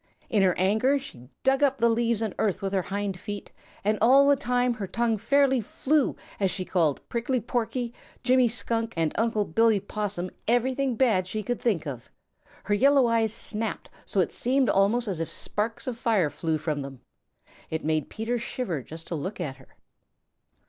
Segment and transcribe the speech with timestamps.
[0.31, 3.51] In her anger she dug up the leaves and earth with her hind feet,
[3.83, 7.93] and all the time her tongue fairly flew as she called Prickly Porky,
[8.23, 12.09] Jimmy Skunk, and Unc' Billy Possum everything bad she could think of.
[12.63, 16.57] Her yellow eyes snapped so that it seemed almost as if sparks of fire flew
[16.57, 17.01] from them.
[17.69, 19.75] It made Peter shiver just to look at her.